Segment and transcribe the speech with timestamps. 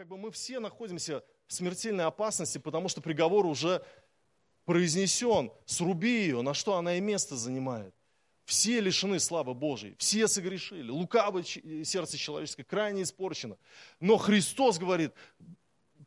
[0.00, 3.84] как бы мы все находимся в смертельной опасности, потому что приговор уже
[4.64, 5.52] произнесен.
[5.66, 7.94] Сруби ее, на что она и место занимает.
[8.46, 10.90] Все лишены славы Божьей, все согрешили.
[10.90, 13.58] Лукавое сердце человеческое крайне испорчено.
[14.00, 15.12] Но Христос говорит,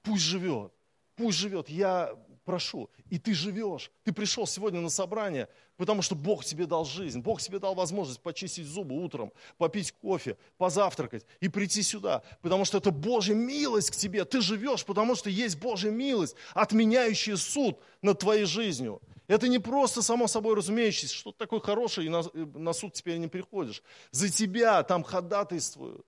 [0.01, 0.73] пусть живет,
[1.15, 1.69] пусть живет.
[1.69, 3.91] Я прошу, и ты живешь.
[4.03, 7.21] Ты пришел сегодня на собрание, потому что Бог тебе дал жизнь.
[7.21, 12.77] Бог тебе дал возможность почистить зубы утром, попить кофе, позавтракать и прийти сюда, потому что
[12.77, 14.25] это Божья милость к тебе.
[14.25, 19.01] Ты живешь, потому что есть Божья милость, отменяющая суд над твоей жизнью.
[19.27, 23.27] Это не просто само собой разумеющееся, что-то такое хорошее, и на, на суд теперь не
[23.27, 23.81] приходишь.
[24.11, 26.05] За тебя там ходатайствуют.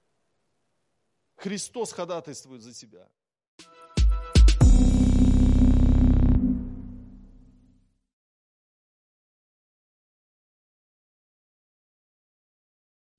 [1.38, 3.08] Христос ходатайствует за тебя.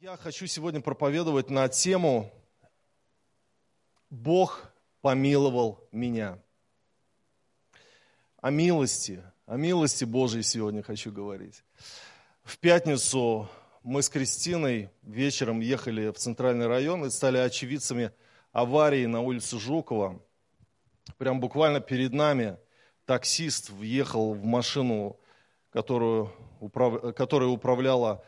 [0.06, 2.30] Я хочу сегодня проповедовать на тему
[4.09, 6.38] «Бог помиловал меня».
[8.40, 11.65] О милости, о милости Божьей сегодня хочу говорить.
[12.45, 13.48] В пятницу
[13.82, 18.13] мы с Кристиной вечером ехали в центральный район и стали очевидцами
[18.52, 20.23] аварии на улице Жукова.
[21.18, 22.59] Прям буквально перед нами
[23.07, 25.18] таксист въехал в машину,
[25.70, 26.32] которую,
[27.16, 28.24] которая управляла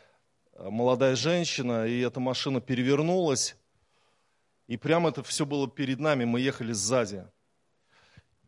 [0.59, 3.57] молодая женщина, и эта машина перевернулась,
[4.67, 7.25] и прямо это все было перед нами, мы ехали сзади.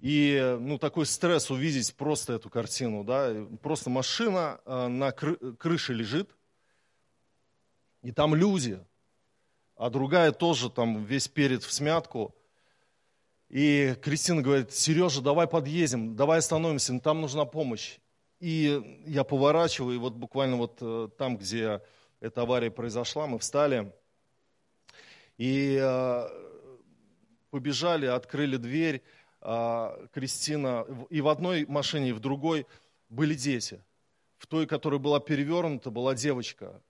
[0.00, 6.30] И ну, такой стресс увидеть просто эту картину, да, просто машина э, на крыше лежит,
[8.02, 8.80] и там люди,
[9.76, 12.34] а другая тоже там весь перед в смятку.
[13.50, 17.98] И Кристина говорит, Сережа, давай подъедем, давай остановимся, там нужна помощь.
[18.38, 21.82] И я поворачиваю, и вот буквально вот э, там, где
[22.20, 23.92] эта авария произошла, мы встали
[25.38, 26.28] и э,
[27.50, 29.02] побежали, открыли дверь.
[29.42, 32.66] А, Кристина, и в одной машине, и в другой
[33.08, 33.82] были дети.
[34.36, 36.82] В той, которая была перевернута, была девочка.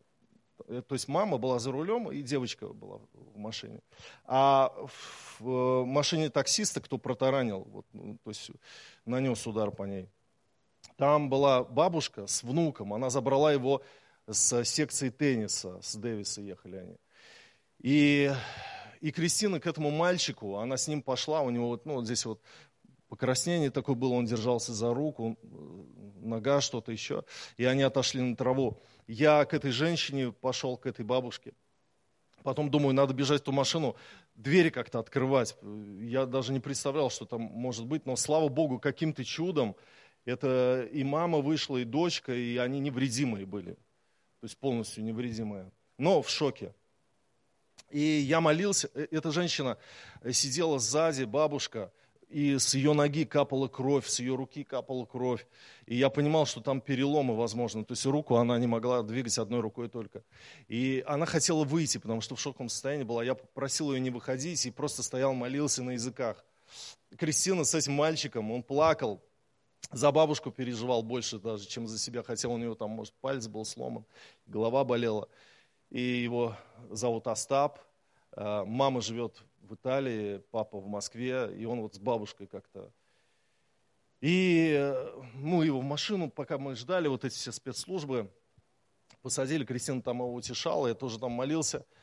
[0.67, 3.81] Э, то есть мама была за рулем, и девочка была в машине.
[4.25, 4.73] А
[5.39, 8.51] в э, машине таксиста, кто протаранил, вот, ну, то есть
[9.05, 10.09] нанес удар по ней,
[10.97, 13.83] там была бабушка с внуком, она забрала его
[14.33, 16.97] с секции тенниса, с Дэвиса ехали они.
[17.81, 18.31] И,
[19.01, 22.25] и Кристина к этому мальчику, она с ним пошла, у него вот, ну, вот здесь
[22.25, 22.41] вот
[23.09, 25.37] покраснение такое было, он держался за руку,
[26.21, 27.25] нога, что-то еще,
[27.57, 28.81] и они отошли на траву.
[29.07, 31.53] Я к этой женщине пошел, к этой бабушке.
[32.43, 33.97] Потом думаю, надо бежать в ту машину,
[34.35, 35.57] двери как-то открывать.
[36.01, 39.77] Я даже не представлял, что там может быть, но слава Богу, каким-то чудом
[40.25, 43.77] это и мама вышла, и дочка, и они невредимые были
[44.41, 46.75] то есть полностью невредимая, но в шоке.
[47.91, 49.77] И я молился, э, эта женщина
[50.33, 51.93] сидела сзади, бабушка,
[52.31, 55.45] и с ее ноги капала кровь, с ее руки капала кровь.
[55.87, 57.85] И я понимал, что там переломы возможно.
[57.85, 60.23] То есть руку она не могла двигать одной рукой только.
[60.69, 63.25] И она хотела выйти, потому что в шоковом состоянии была.
[63.25, 66.45] Я попросил ее не выходить и просто стоял, молился на языках.
[67.19, 69.21] Кристина с этим мальчиком, он плакал,
[69.91, 73.65] за бабушку переживал больше даже, чем за себя, хотя у него там, может, палец был
[73.65, 74.05] сломан,
[74.47, 75.29] голова болела.
[75.91, 76.57] И его
[76.91, 77.81] зовут Остап,
[78.33, 82.93] э, мама живет в Италии, папа в Москве, и он вот с бабушкой как-то.
[84.21, 88.31] И э, мы его в машину, пока мы ждали, вот эти все спецслужбы,
[89.23, 91.85] посадили, Кристина там его утешала, я тоже там молился–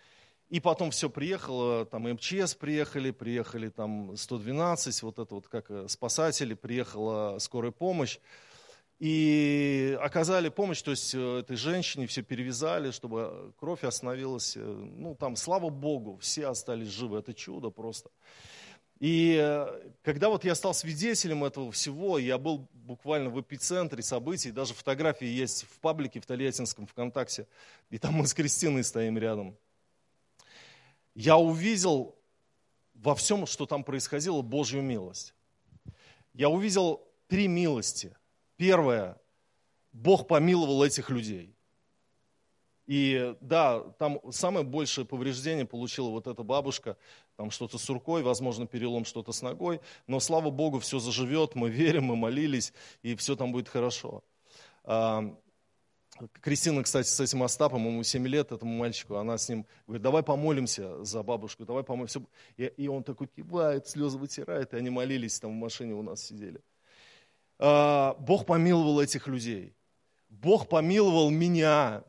[0.50, 5.88] и потом все приехало, там МЧС приехали, приехали там 112, вот это вот как э,
[5.90, 8.20] спасатели, приехала скорая помощь.
[9.00, 14.56] И оказали помощь, то есть э, этой женщине все перевязали, чтобы кровь остановилась.
[14.56, 18.10] Э, ну, там, слава Богу, все остались живы, это чудо просто.
[19.00, 19.68] И
[20.02, 25.28] когда вот я стал свидетелем этого всего, я был буквально в эпицентре событий, даже фотографии
[25.28, 27.48] есть в паблике в Тольяттинском ВКонтакте,
[27.92, 29.56] и там мы с Кристиной стоим рядом
[31.18, 32.16] я увидел
[32.94, 35.34] во всем, что там происходило, Божью милость.
[36.34, 38.16] Я увидел три милости.
[38.56, 39.18] Первое,
[39.92, 41.56] Бог помиловал этих людей.
[42.86, 46.98] И да, там самое большее повреждение получила вот эта бабушка,
[47.36, 51.72] там что-то с рукой, возможно, перелом что-то с ногой, но слава Богу, все заживет, мы
[51.72, 54.24] верим, мы молились, и все там будет хорошо.
[56.42, 60.24] Кристина, кстати, с этим Остапом, ему 7 лет, этому мальчику, она с ним говорит, давай
[60.24, 62.22] помолимся за бабушку, давай помолимся.
[62.58, 66.24] И, и он такой кивает, слезы вытирает, и они молились, там в машине у нас
[66.24, 66.62] сидели.
[67.60, 69.74] А, Бог помиловал этих людей.
[70.30, 72.04] Бог помиловал меня.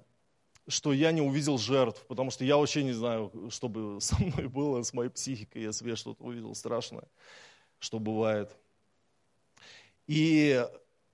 [0.67, 4.49] что я не увидел жертв, потому что я вообще не знаю, что бы со мной
[4.49, 7.05] было, с моей психикой, если я что-то увидел страшное,
[7.79, 8.55] что бывает.
[10.07, 10.63] И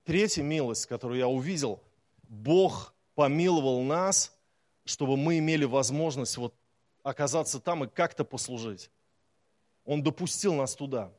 [0.03, 1.81] третья милость, которую я увидел,
[2.35, 4.37] Бог помиловал нас,
[4.83, 6.53] чтобы мы имели возможность вот
[7.03, 8.91] оказаться там и как-то послужить.
[9.85, 11.11] Он допустил нас туда.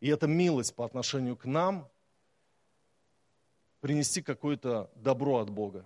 [0.00, 1.88] И эта милость по отношению к нам
[3.80, 5.84] принести какое-то добро от Бога.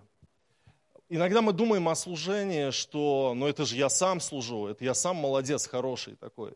[1.08, 5.16] Иногда мы думаем о служении, что ну это же я сам служу, это я сам
[5.16, 6.54] молодец, хороший такой.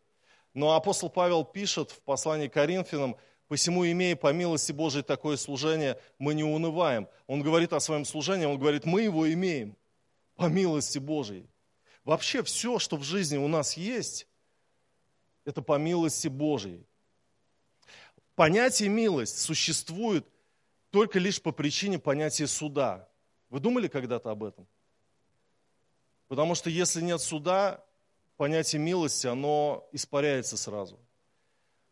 [0.54, 3.16] Но апостол Павел пишет в послании к Коринфянам,
[3.50, 7.08] «Посему, имея по милости Божией такое служение, мы не унываем».
[7.26, 9.76] Он говорит о своем служении, он говорит, мы его имеем
[10.36, 11.50] по милости Божией.
[12.04, 14.28] Вообще все, что в жизни у нас есть,
[15.44, 16.86] это по милости Божией.
[18.36, 20.24] Понятие милость существует
[20.90, 23.08] только лишь по причине понятия суда.
[23.48, 24.68] Вы думали когда-то об этом?
[26.28, 27.84] Потому что если нет суда,
[28.36, 31.00] понятие милости, оно испаряется сразу.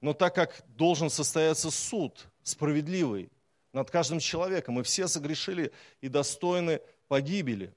[0.00, 3.31] Но так как должен состояться суд справедливый
[3.73, 7.75] над каждым человеком, и все согрешили и достойны погибели,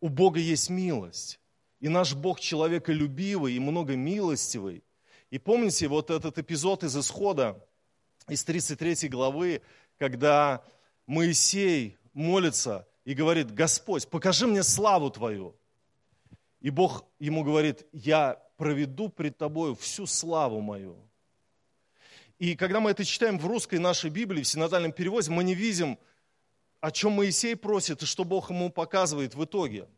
[0.00, 1.38] у Бога есть милость.
[1.80, 4.84] И наш Бог человеколюбивый и многомилостивый.
[5.30, 7.64] И помните вот этот эпизод из Исхода,
[8.28, 9.62] из 33 главы,
[9.98, 10.62] когда
[11.06, 15.56] Моисей молится и говорит, Господь, покажи мне славу Твою.
[16.60, 20.96] И Бог ему говорит, я проведу пред тобою всю славу мою.
[22.38, 25.98] И когда мы это читаем в русской нашей Библии, в синодальном переводе, мы не видим,
[26.80, 29.88] о чем Моисей просит и что Бог ему показывает в итоге.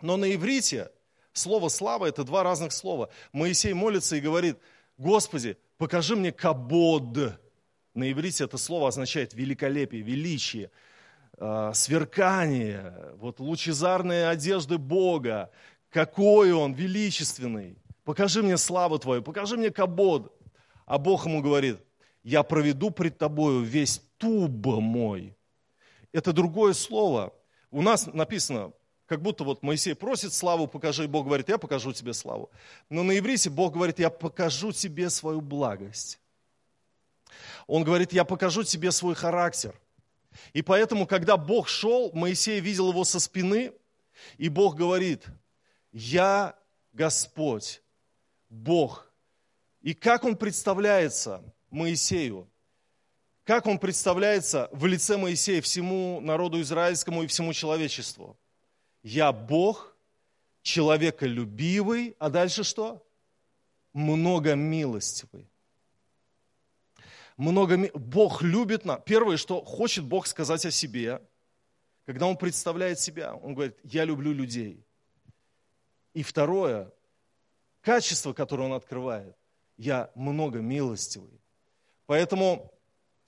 [0.00, 0.90] Но на иврите
[1.34, 3.10] слово «слава»– это два разных слова.
[3.30, 4.56] Моисей молится и говорит,
[4.96, 7.38] Господи, покажи мне кабод.
[7.92, 10.70] На иврите это слово означает великолепие, величие,
[11.36, 15.50] а, сверкание, вот лучезарные одежды Бога,
[15.90, 17.76] какой Он величественный.
[18.04, 20.32] Покажи мне славу Твою, покажи мне кабод.
[20.86, 21.78] А Бог ему говорит,
[22.22, 25.36] я проведу пред тобою весь туб мой.
[26.12, 27.32] Это другое слово.
[27.70, 28.72] У нас написано,
[29.06, 32.50] как будто вот Моисей просит славу, покажи, и Бог говорит, я покажу тебе славу.
[32.90, 36.18] Но на иврите Бог говорит, я покажу тебе свою благость.
[37.66, 39.74] Он говорит, я покажу тебе свой характер.
[40.52, 43.72] И поэтому, когда Бог шел, Моисей видел его со спины,
[44.38, 45.26] и Бог говорит,
[45.92, 46.56] я
[46.92, 47.82] Господь,
[48.52, 49.10] Бог.
[49.80, 52.48] И как он представляется Моисею?
[53.44, 58.38] Как он представляется в лице Моисея всему народу израильскому и всему человечеству?
[59.02, 59.96] Я Бог,
[60.62, 63.04] человеколюбивый, а дальше что?
[63.92, 65.48] Многомилостивый
[67.36, 67.90] много...
[67.94, 69.00] Бог любит нас.
[69.04, 71.20] Первое, что хочет Бог сказать о себе,
[72.06, 74.84] когда Он представляет себя, Он говорит, я люблю людей.
[76.14, 76.90] И второе,
[77.82, 79.36] качество, которое Он открывает,
[79.76, 81.40] я много милостивый.
[82.06, 82.72] Поэтому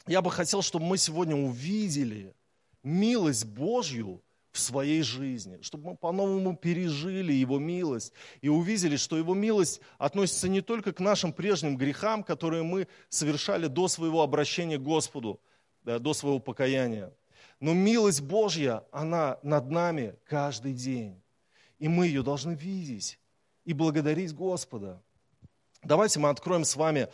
[0.06, 2.34] я бы хотел, чтобы мы сегодня увидели
[2.82, 4.22] милость Божью
[4.52, 10.48] в своей жизни, чтобы мы по-новому пережили Его милость и увидели, что Его милость относится
[10.48, 15.40] не только к нашим прежним грехам, которые мы совершали до своего обращения к Господу,
[15.82, 17.12] до своего покаяния,
[17.60, 21.20] но милость Божья, она над нами каждый день.
[21.78, 23.18] И мы ее должны видеть
[23.64, 25.00] и благодарить Господа.
[25.82, 27.08] Давайте мы откроем с вами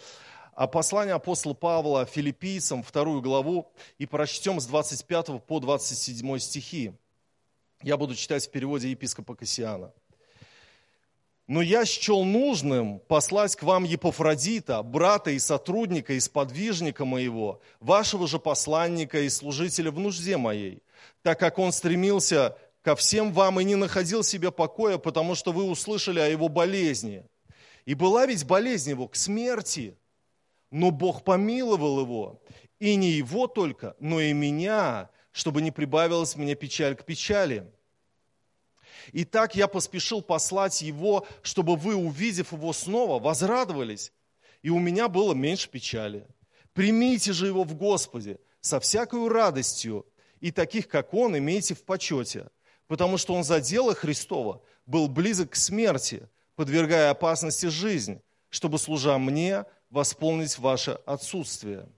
[0.55, 6.93] а, послание апостола Павла филиппийцам, вторую главу, и прочтем с 25 по 27 стихи.
[7.83, 9.93] Я буду читать в переводе епископа Кассиана.
[11.47, 18.29] «Но я счел нужным послать к вам Епофродита, брата и сотрудника, и сподвижника моего, вашего
[18.29, 20.83] же посланника и служителя в нужде моей,
[21.23, 25.65] так как он стремился ко всем вам и не находил себе покоя, потому что вы
[25.65, 27.25] услышали о его болезни.
[27.85, 29.97] И была ведь болезнь его к смерти,
[30.71, 32.43] но Бог помиловал его,
[32.79, 37.71] и не его только, но и меня, чтобы не прибавилась мне печаль к печали.
[39.13, 44.13] И так я поспешил послать его, чтобы вы, увидев его снова, возрадовались,
[44.63, 46.27] и у меня было меньше печали.
[46.73, 50.07] Примите же его в Господе со всякой радостью,
[50.41, 52.49] и таких, как он, имейте в почете,
[52.91, 59.17] потому что он за дело Христова был близок к смерти, подвергая опасности жизнь, чтобы, служа
[59.17, 61.89] мне, восполнить ваше отсутствие.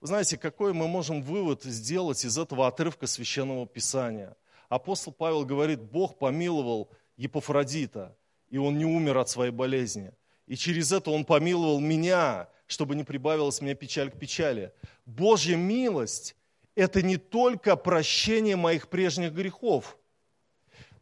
[0.00, 4.36] Вы знаете, какой мы можем вывод сделать из этого отрывка Священного Писания?
[4.68, 8.16] Апостол Павел говорит, Бог помиловал Епофродита,
[8.48, 10.12] и он не умер от своей болезни.
[10.46, 14.72] И через это он помиловал меня, чтобы не прибавилась мне печаль к печали.
[15.04, 16.36] Божья милость–
[16.76, 19.98] это не только прощение моих прежних грехов,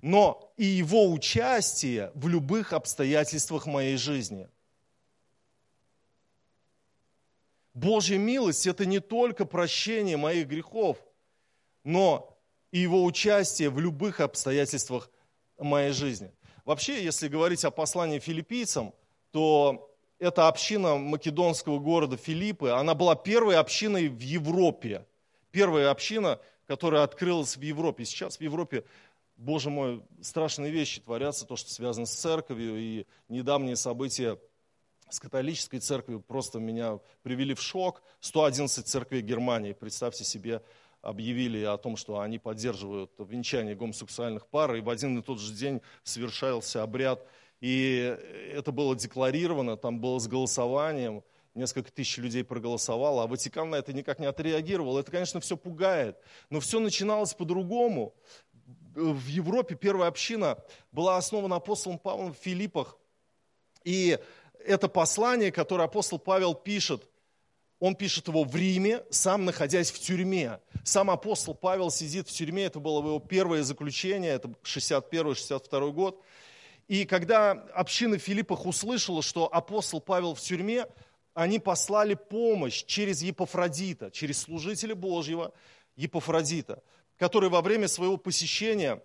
[0.01, 4.49] но и его участие в любых обстоятельствах моей жизни.
[7.75, 10.97] Божья милость– это не только прощение моих грехов,
[11.83, 12.39] но
[12.71, 15.11] и его участие в любых обстоятельствах
[15.59, 16.33] моей жизни.
[16.65, 18.95] Вообще, если говорить о послании филиппийцам,
[19.33, 19.91] то
[20.21, 25.05] эта община македонского города Филиппы, она была первой общиной в Европе.
[25.55, 28.05] Первая община, которая открылась в Европе.
[28.05, 28.83] Сейчас в Европе,
[29.37, 34.37] боже мой, страшные вещи творятся, то, что связано с церковью, и недавние события
[35.09, 38.03] с католической церковью просто меня привели в шок.
[38.19, 40.61] 111 церквей Германии, представьте себе,
[41.03, 45.53] объявили о том, что они поддерживают венчание гомосексуальных пар, и в один и тот же
[45.53, 47.25] день совершался обряд.
[47.61, 48.19] И
[48.53, 51.23] это было декларировано, там было с голосованием,
[51.55, 54.99] несколько тысяч людей проголосовало, а Ватикан на это никак не отреагировал.
[54.99, 56.19] Это, конечно, все пугает,
[56.51, 58.15] но все начиналось по-другому.
[58.95, 60.59] В Европе первая община
[60.93, 62.97] была основана апостолом Павлом в Филиппах,
[63.85, 64.19] и
[64.65, 67.07] это послание, которое апостол Павел пишет,
[67.81, 70.61] он пишет его в Риме, сам находясь в тюрьме.
[70.85, 76.23] Сам апостол Павел сидит в тюрьме, это было его первое заключение, это 61-62 год.
[76.89, 80.87] И когда община в Филиппах услышала, что апостол Павел в тюрьме,
[81.35, 85.53] они послали помощь через Епофродита, через служителя Божьего
[85.97, 86.83] Епофродита,
[87.19, 89.03] который во время своего посещения,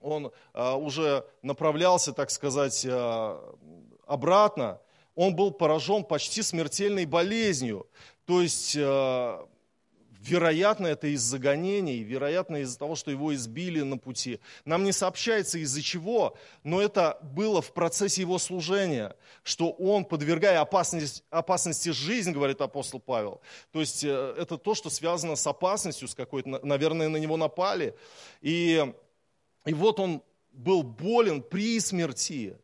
[0.00, 3.56] он а, уже направлялся, так сказать, а,
[4.06, 4.80] обратно,
[5.14, 7.86] он был поражен почти смертельной болезнью.
[8.24, 9.46] То есть, э,
[10.20, 14.40] вероятно, это из-за гонений, вероятно, из-за того, что его избили на пути.
[14.64, 20.60] Нам не сообщается из-за чего, но это было в процессе его служения, что он, подвергая
[20.60, 23.40] опасности, опасности жизнь, говорит апостол Павел,
[23.72, 27.94] то есть э, это то, что связано с опасностью, с какой-то, наверное, на него напали.
[28.42, 28.92] И,
[29.64, 30.22] и вот он
[30.52, 32.58] был болен при смерти,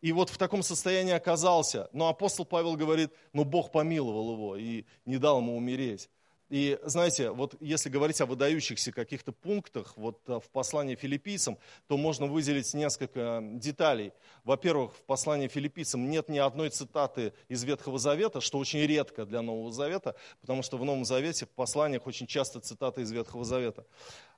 [0.00, 1.88] и вот в таком состоянии оказался.
[1.92, 6.08] Но апостол Павел говорит, ну Бог помиловал его и не дал ему умереть.
[6.48, 11.98] И знаете, вот если говорить о выдающихся каких-то пунктах вот э, в послании филиппийцам, то
[11.98, 14.12] можно выделить несколько деталей.
[14.44, 19.42] Во-первых, в послании филиппийцам нет ни одной цитаты из Ветхого Завета, что очень редко для
[19.42, 23.84] Нового Завета, потому что в Новом Завете в посланиях очень часто цитаты из Ветхого Завета.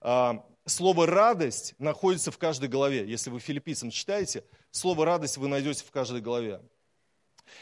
[0.00, 3.08] А, слово «радость» находится в каждой главе.
[3.08, 6.60] Если вы филиппийцам читаете, слово «радость» вы найдете в каждой главе.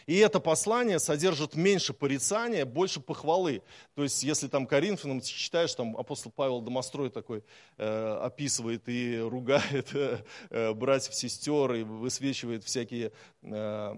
[0.07, 3.63] И это послание содержит меньше порицания, больше похвалы.
[3.95, 7.45] То есть, если там Коринфянам читаешь, там апостол Павел Домострой такой
[7.77, 13.95] э, описывает и ругает э, э, братьев, сестер, и высвечивает всякие э,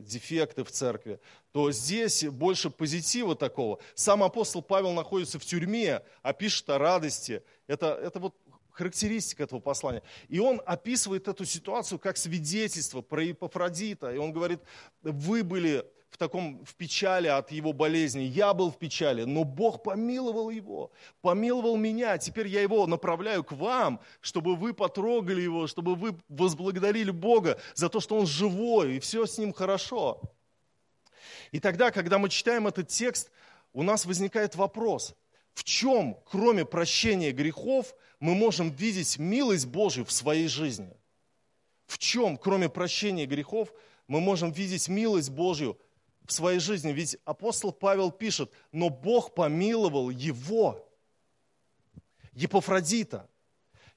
[0.00, 1.20] дефекты в церкви,
[1.52, 3.78] то здесь больше позитива такого.
[3.94, 7.42] Сам апостол Павел находится в тюрьме, а пишет о радости.
[7.66, 8.34] Это, это вот
[8.78, 10.02] характеристика этого послания.
[10.28, 14.12] И он описывает эту ситуацию как свидетельство про Епофродита.
[14.14, 14.60] И он говорит,
[15.02, 19.82] вы были в таком, в печали от его болезни, я был в печали, но Бог
[19.82, 25.96] помиловал его, помиловал меня, теперь я его направляю к вам, чтобы вы потрогали его, чтобы
[25.96, 30.22] вы возблагодарили Бога за то, что он живой, и все с ним хорошо.
[31.52, 33.30] И тогда, когда мы читаем этот текст,
[33.74, 35.14] у нас возникает вопрос,
[35.52, 40.90] в чем, кроме прощения грехов, мы можем видеть милость Божью в своей жизни?
[41.86, 43.72] В чем, кроме прощения грехов,
[44.06, 45.78] мы можем видеть милость Божью
[46.24, 46.92] в своей жизни?
[46.92, 50.84] Ведь апостол Павел пишет, но Бог помиловал его,
[52.38, 53.28] Епофродита.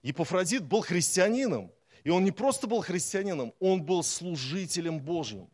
[0.02, 1.72] Епофродит был христианином,
[2.04, 5.48] и он не просто был христианином, он был служителем Божьим.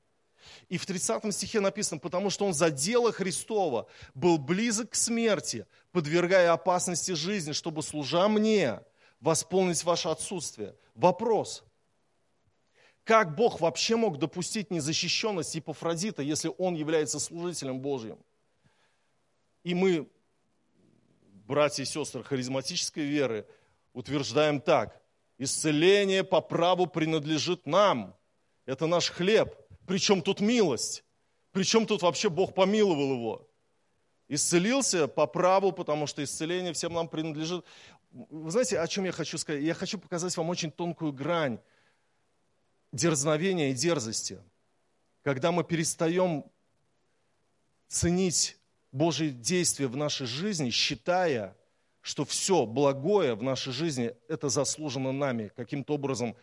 [0.70, 5.66] И в 30 стихе написано, потому что он за дело Христова был близок к смерти,
[5.92, 8.82] подвергая опасности жизни, чтобы, служа мне,
[9.20, 10.75] восполнить ваше отсутствие.
[10.96, 11.63] Вопрос.
[13.04, 18.20] Как Бог вообще мог допустить незащищенность Епофродита, если он является служителем Божьим?
[19.63, 20.10] И мы,
[21.46, 23.48] братья и сестры харизматической веры,
[23.94, 25.01] утверждаем так.
[25.38, 28.16] Исцеление по праву принадлежит нам.
[28.66, 29.56] Это наш хлеб–
[29.88, 31.03] причем тут милость?
[31.51, 33.50] Причем тут вообще Бог помиловал его?
[34.27, 37.65] Исцелился по праву, потому что исцеление всем нам принадлежит.
[38.12, 39.63] Вы знаете, о чем я хочу сказать?
[39.63, 41.60] Я хочу показать вам очень тонкую грань
[42.91, 44.41] дерзновения и дерзости.
[45.24, 46.44] Когда мы перестаем
[47.88, 48.58] ценить
[48.91, 51.56] Божьи действия в нашей жизни, считая,
[52.01, 56.36] что все благое в нашей жизни это заслужено нами, каким-то образом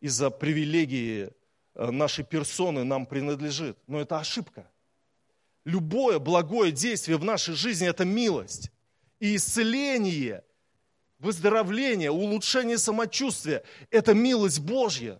[0.00, 1.30] из-за привилегии
[1.74, 3.78] нашей персоны нам принадлежит.
[3.86, 4.70] Но это ошибка.
[5.64, 8.70] Любое благое действие в нашей жизни– это милость.
[9.18, 10.42] И исцеление,
[11.18, 15.18] выздоровление, улучшение самочувствия– это милость Божья.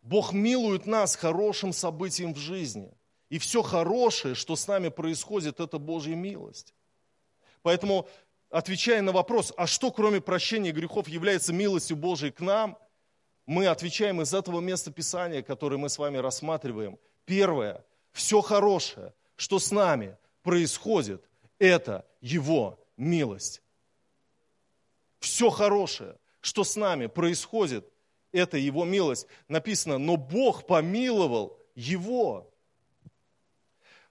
[0.00, 2.92] Бог милует нас хорошим событием в жизни.
[3.30, 6.74] И все хорошее, что с нами происходит, это Божья милость.
[7.62, 8.08] Поэтому,
[8.50, 12.78] отвечая на вопрос, а что кроме прощения грехов является милостью Божией к нам,
[13.46, 16.98] мы отвечаем из этого места Писания, которое мы с вами рассматриваем.
[17.24, 23.62] Первое, все хорошее, что с нами происходит, это Его милость.
[25.18, 27.90] Все хорошее, что с нами происходит,
[28.32, 29.26] это Его милость.
[29.48, 32.50] Написано, но Бог помиловал Его.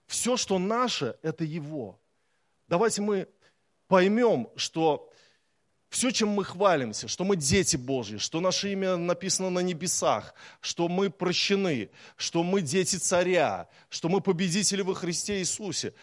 [0.06, 2.00] Все, что наше, это Его.
[2.68, 3.28] Давайте мы
[3.88, 5.12] поймем, что
[5.93, 10.88] все, чем мы хвалимся, что мы дети Божьи, что наше имя написано на небесах, что
[10.88, 15.93] мы прощены, что мы дети царя, что мы победители во Христе Иисусе.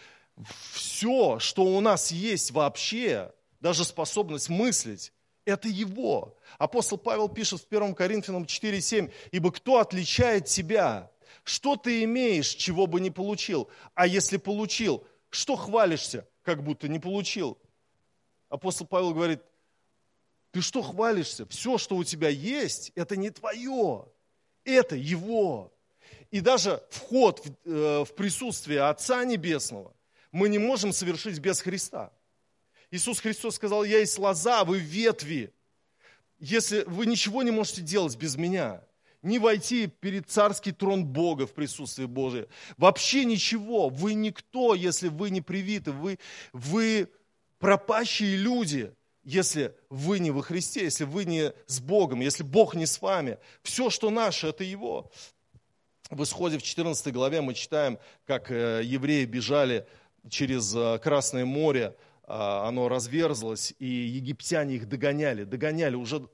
[0.71, 5.11] Все, что у нас есть вообще, даже способность мыслить,
[5.43, 6.37] это Его.
[6.57, 11.11] Апостол Павел пишет в 1 Коринфянам 4,7, «Ибо кто отличает тебя?
[11.43, 13.69] Что ты имеешь, чего бы не получил?
[13.93, 17.57] А если получил, что хвалишься, как будто не получил?»
[18.47, 19.41] Апостол Павел говорит,
[20.51, 21.45] ты что хвалишься?
[21.47, 24.05] Все, что у тебя есть, это не твое,
[24.65, 25.73] это его.
[26.29, 29.93] И даже вход в, э, в присутствие Отца Небесного
[30.31, 32.11] мы не можем совершить без Христа.
[32.89, 35.53] Иисус Христос сказал, я есть лоза, вы ветви.
[36.39, 38.83] Если вы ничего не можете делать без меня,
[39.21, 45.29] не войти перед царский трон Бога в присутствии Божие, вообще ничего, вы никто, если вы
[45.29, 46.19] не привиты, вы,
[46.51, 47.07] вы
[47.59, 48.93] пропащие люди–
[49.23, 53.37] если вы не во Христе, если вы не с Богом, если Бог не с вами,
[53.63, 55.11] все, что наше, это Его.
[56.09, 59.87] В исходе в 14 главе мы читаем, как э, евреи бежали
[60.29, 61.95] через э, Красное море,
[62.33, 66.27] а, оно разверзлось, и египтяне их догоняли, догоняли, уже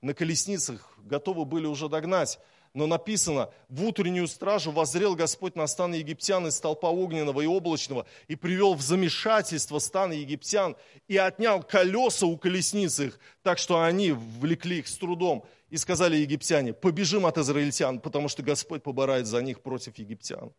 [0.00, 2.38] на колесницах готовы были уже догнать
[2.72, 8.06] но написано, в утреннюю стражу воззрел Господь на стан египтян из столпа огненного и облачного
[8.28, 10.76] и привел в замешательство стан египтян
[11.08, 15.44] и отнял колеса у колесниц их, так что они влекли их с трудом.
[15.68, 20.52] И сказали египтяне, побежим от израильтян, потому что Господь поборает за них против египтян.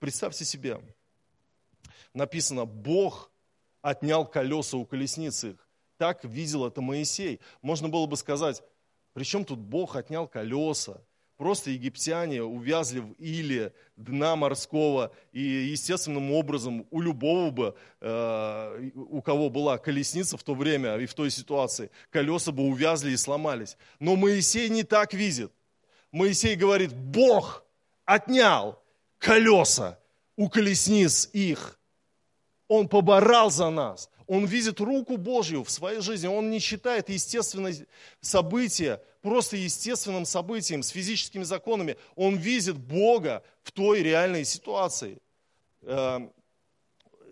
[0.00, 0.80] Представьте себе,
[2.14, 3.30] написано, Бог
[3.82, 5.68] отнял колеса у колесниц их.
[5.98, 7.40] Так видел это Моисей.
[7.60, 8.62] Можно было бы сказать,
[9.12, 11.02] при чем тут Бог отнял колеса?
[11.42, 19.20] Просто египтяне увязли в иле дна морского, и естественным образом у любого бы, э, у
[19.22, 23.76] кого была колесница в то время и в той ситуации, колеса бы увязли и сломались.
[23.98, 25.50] Но Моисей не так видит.
[26.12, 27.64] Моисей говорит, Бог
[28.04, 28.80] отнял
[29.18, 29.98] колеса
[30.36, 31.76] у колесниц их.
[32.68, 34.10] Он поборал за нас.
[34.28, 36.28] Он видит руку Божью в своей жизни.
[36.28, 37.84] Он не считает естественные
[38.20, 41.96] события просто естественным событием, с физическими законами.
[42.16, 45.18] Он видит Бога в той реальной ситуации.
[45.82, 46.32] Эм,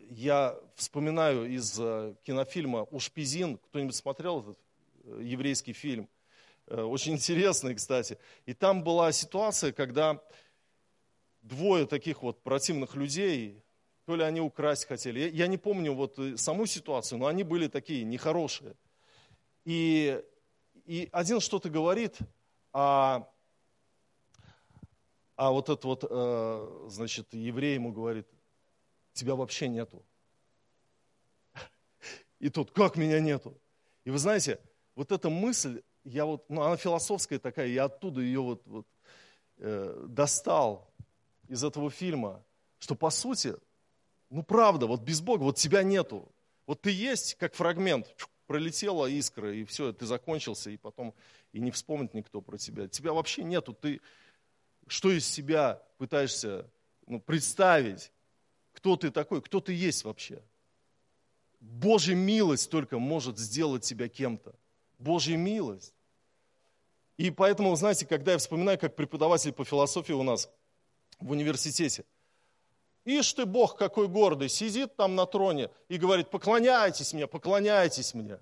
[0.08, 3.58] я вспоминаю из э, кинофильма «Ушпизин».
[3.58, 4.58] Кто-нибудь смотрел этот
[5.04, 6.08] э, еврейский фильм?
[6.68, 8.18] Э, очень интересный, кстати.
[8.46, 10.22] И там была ситуация, когда
[11.42, 13.62] двое таких вот противных людей,
[14.06, 15.28] то ли они украсть хотели.
[15.30, 18.74] Я не помню вот саму ситуацию, но они были такие нехорошие.
[19.64, 20.22] И
[20.90, 22.18] и один что-то говорит,
[22.72, 23.30] а,
[25.36, 28.26] а вот этот вот, э, значит, еврей ему говорит,
[29.12, 30.04] тебя вообще нету.
[32.40, 33.56] И тут, как меня нету?
[34.02, 34.58] И вы знаете,
[34.96, 38.88] вот эта мысль, я вот, ну, она философская такая, я оттуда ее вот, вот
[39.58, 40.92] э, достал
[41.46, 42.44] из этого фильма,
[42.80, 43.54] что по сути,
[44.28, 46.34] ну правда, вот без Бога, вот тебя нету.
[46.66, 48.12] Вот ты есть, как фрагмент,
[48.50, 51.14] пролетела искра, и все, ты закончился, и потом
[51.52, 52.88] и не вспомнит никто про тебя.
[52.88, 54.00] Тебя вообще нету, ты
[54.88, 56.68] что из себя пытаешься
[57.06, 58.10] ну, представить,
[58.72, 60.42] кто ты такой, кто ты есть вообще.
[61.60, 64.52] Божья милость только может сделать тебя кем-то.
[64.98, 65.94] Божья милость.
[67.18, 70.50] И поэтому, знаете, когда я вспоминаю, как преподаватель по философии у нас
[71.20, 72.04] в университете–
[73.04, 78.38] Ишь ты, Бог какой гордый, сидит там на троне и говорит, поклоняйтесь мне, поклоняйтесь мне.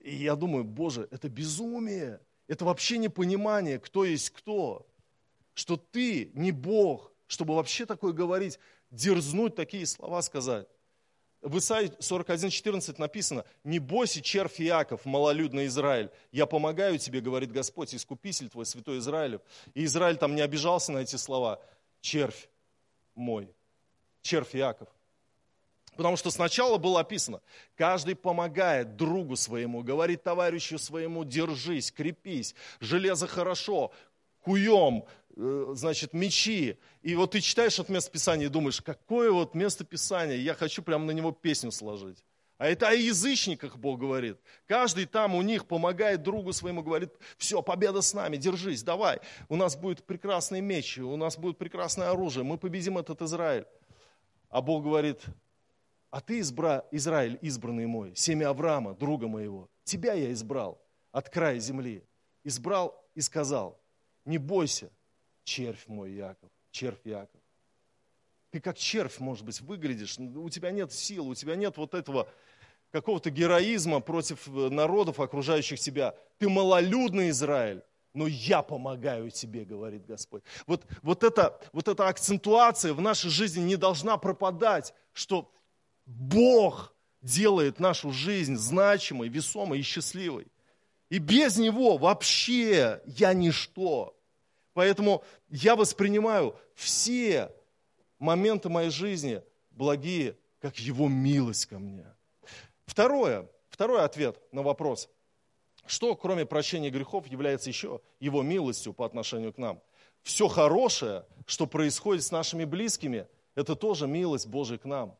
[0.00, 4.86] И я думаю, Боже, это безумие, это вообще непонимание, кто есть кто.
[5.54, 8.58] Что ты не Бог, чтобы вообще такое говорить,
[8.90, 10.68] дерзнуть такие слова сказать.
[11.46, 17.94] В Исаии 41.14 написано, «Не бойся, червь Иаков, малолюдный Израиль, я помогаю тебе, говорит Господь,
[17.94, 19.40] искупитель твой, святой Израилев».
[19.72, 21.60] И Израиль там не обижался на эти слова,
[22.00, 22.48] «Червь
[23.14, 23.48] мой,
[24.22, 24.88] червь Яков.
[25.96, 27.40] Потому что сначала было описано,
[27.76, 33.92] каждый помогает другу своему, говорит товарищу своему, держись, крепись, железо хорошо,
[34.42, 35.04] куем,
[35.36, 36.78] значит, мечи.
[37.02, 40.82] И вот ты читаешь это место Писания и думаешь, какое вот место Писания, я хочу
[40.82, 42.24] прямо на него песню сложить.
[42.58, 44.38] А это о язычниках Бог говорит.
[44.66, 49.20] Каждый там у них помогает другу своему, говорит, все, победа с нами, держись, давай.
[49.50, 53.66] У нас будет прекрасный меч, у нас будет прекрасное оружие, мы победим этот Израиль.
[54.48, 55.20] А Бог говорит,
[56.10, 60.80] а ты, избра, Израиль, избранный мой, семя Авраама, друга моего, тебя я избрал
[61.12, 62.02] от края земли.
[62.42, 63.78] Избрал и сказал,
[64.24, 64.90] не бойся,
[65.46, 67.40] червь мой Яков, червь Яков.
[68.50, 72.28] Ты как червь, может быть, выглядишь, у тебя нет сил, у тебя нет вот этого
[72.90, 76.14] какого-то героизма против э, народов, окружающих тебя.
[76.38, 77.82] Ты малолюдный Израиль,
[78.12, 80.42] но я помогаю тебе, говорит Господь.
[80.66, 85.52] Вот, вот, это, вот эта акцентуация в нашей жизни не должна пропадать, что
[86.06, 90.46] Бог делает нашу жизнь значимой, весомой и счастливой.
[91.08, 94.16] И без Него вообще я ничто.
[94.76, 97.50] Поэтому я воспринимаю все
[98.18, 102.04] моменты моей жизни благие, как Его милость ко мне.
[102.84, 105.08] Второе, второй ответ на вопрос.
[105.86, 109.80] Что, кроме прощения грехов, является еще Его милостью по отношению к нам?
[110.20, 115.16] Все хорошее, что происходит с нашими близкими, это тоже милость Божия к нам.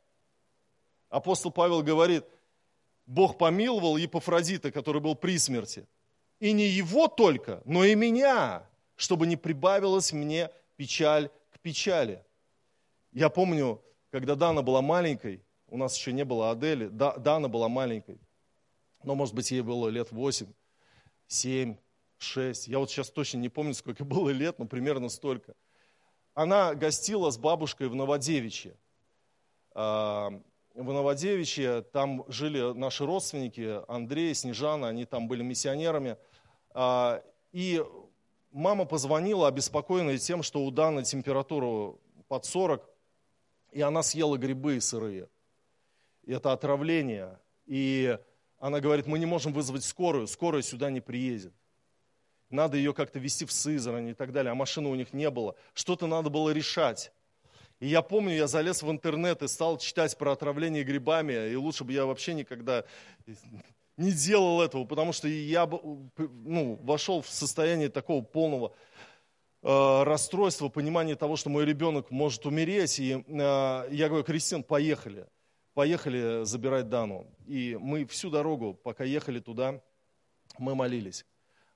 [1.08, 2.26] Апостол Павел говорит,
[3.06, 5.86] Бог помиловал Епофродита, который был при смерти.
[6.40, 12.24] И не его только, но и меня, чтобы не прибавилась мне печаль к печали.
[13.12, 18.18] Я помню, когда Дана была маленькой, у нас еще не было Адели, Дана была маленькой,
[19.02, 20.46] но, может быть, ей было лет 8,
[21.28, 21.76] 7,
[22.18, 22.68] 6.
[22.68, 25.54] Я вот сейчас точно не помню, сколько было лет, но примерно столько.
[26.34, 28.76] Она гостила с бабушкой в Новодевичье.
[29.72, 30.30] А,
[30.74, 36.18] в Новодевичье, там жили наши родственники, Андрей, Снежана, они там были миссионерами.
[36.70, 37.82] А, и
[38.56, 41.94] мама позвонила, обеспокоенная тем, что у Даны температура
[42.26, 42.88] под 40,
[43.72, 45.28] и она съела грибы сырые.
[46.26, 47.38] Это отравление.
[47.66, 48.18] И
[48.58, 51.52] она говорит, мы не можем вызвать скорую, скорая сюда не приедет.
[52.48, 55.54] Надо ее как-то везти в Сызрань и так далее, а машины у них не было.
[55.74, 57.12] Что-то надо было решать.
[57.78, 61.84] И я помню, я залез в интернет и стал читать про отравление грибами, и лучше
[61.84, 62.84] бы я вообще никогда
[63.96, 68.74] не делал этого, потому что я ну, вошел в состояние такого полного
[69.62, 72.98] э, расстройства, понимания того, что мой ребенок может умереть.
[72.98, 75.26] И э, я говорю, Кристин, поехали.
[75.74, 77.26] Поехали забирать Дану.
[77.46, 79.82] И мы всю дорогу, пока ехали туда,
[80.58, 81.26] мы молились.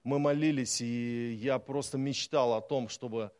[0.04, 3.30] Мы молились, и я просто мечтал о том, чтобы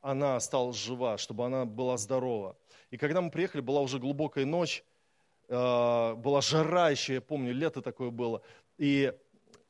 [0.00, 2.56] она осталась жива, чтобы она была здорова.
[2.90, 4.93] И когда мы приехали, была уже глубокая ночь, э,
[5.48, 8.42] была жара еще, я помню, лето такое было.
[8.78, 9.12] И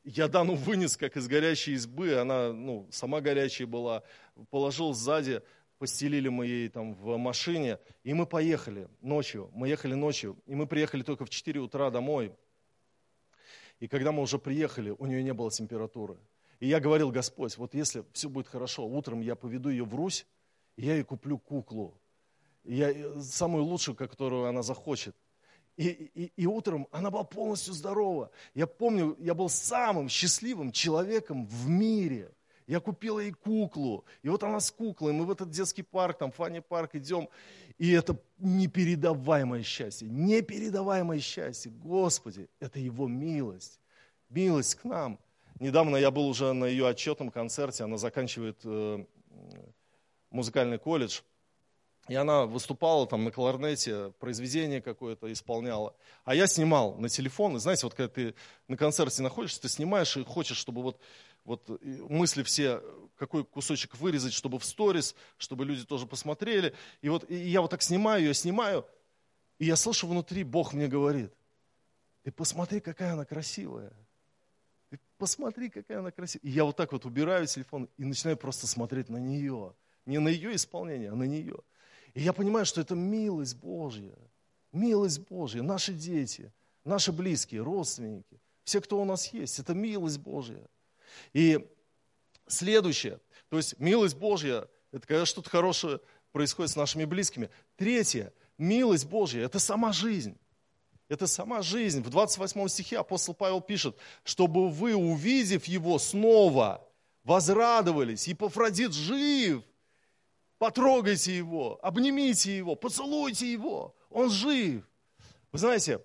[0.05, 4.03] я Дану вынес, как из горящей избы, она ну, сама горячая была,
[4.49, 5.41] положил сзади,
[5.79, 10.67] постелили мы ей там в машине, и мы поехали ночью, мы ехали ночью, и мы
[10.67, 12.31] приехали только в 4 утра домой.
[13.79, 16.17] И когда мы уже приехали, у нее не было температуры.
[16.59, 20.25] И я говорил, Господь, вот если все будет хорошо, утром я поведу ее в Русь,
[20.77, 21.99] и я ей куплю куклу.
[22.63, 25.15] Я, э, самую лучшую, которую она захочет.
[25.77, 28.31] И, и, и утром она была полностью здорова.
[28.53, 32.31] Я помню, я был самым счастливым человеком в мире.
[32.67, 34.05] Я купил ей куклу.
[34.23, 35.13] И вот она с куклой.
[35.13, 37.29] Мы в этот детский парк, там, Фанни парк идем.
[37.77, 40.07] И это непередаваемое счастье.
[40.09, 41.71] Непередаваемое счастье.
[41.71, 43.79] Господи, это Его милость.
[44.29, 45.19] Милость к нам.
[45.59, 49.05] Недавно я был уже на ее отчетном концерте, она заканчивает э,
[50.29, 51.21] музыкальный колледж,
[52.07, 55.95] и она выступала там на кларнете, произведение какое-то исполняла.
[56.23, 58.35] А я снимал на телефон, и знаете, вот когда ты
[58.67, 60.99] на концерте находишься, ты снимаешь и хочешь, чтобы вот,
[61.45, 62.81] вот мысли все,
[63.17, 66.75] какой кусочек вырезать, чтобы в сторис, чтобы люди тоже посмотрели.
[67.01, 68.85] И вот и я вот так снимаю ее, снимаю,
[69.57, 71.33] и я слышу внутри, Бог мне говорит,
[72.23, 73.93] ты посмотри, какая она красивая.
[74.89, 76.47] Ты посмотри, какая она красивая.
[76.47, 79.73] И я вот так вот убираю телефон и начинаю просто смотреть на нее.
[80.05, 81.57] Не на ее исполнение, а на нее.
[82.15, 84.17] И я понимаю, что это милость Божья.
[84.71, 85.61] Милость Божья.
[85.61, 86.51] Наши дети,
[86.83, 90.65] наши близкие, родственники, все, кто у нас есть, это милость Божья.
[91.33, 91.69] И
[92.47, 95.99] следующее, то есть милость Божья, это когда что-то хорошее
[96.31, 97.49] происходит с нашими близкими.
[97.75, 100.35] Третье, милость Божья, это сама жизнь.
[101.07, 102.01] Это сама жизнь.
[102.01, 106.87] В 28 стихе апостол Павел пишет, чтобы вы, увидев его снова,
[107.23, 108.27] возрадовались.
[108.27, 109.61] Епофродит жив.
[110.57, 113.95] Потрогайте его, обнимите его, поцелуйте его.
[114.09, 114.83] Он жив.
[115.51, 116.01] Вы знаете,